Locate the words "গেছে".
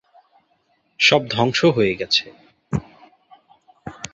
1.95-2.25